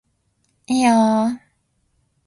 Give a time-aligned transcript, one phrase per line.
[0.65, 1.39] いいよー